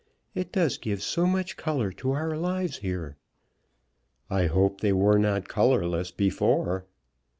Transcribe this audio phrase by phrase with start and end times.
[0.33, 3.17] It does give so much colour to our lives here."
[4.31, 6.87] "I hope they were not colourless before."